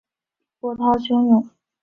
[0.59, 1.47] 波涛汹涌